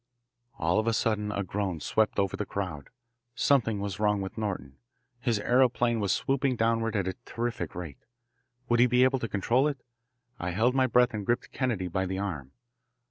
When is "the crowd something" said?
2.35-3.79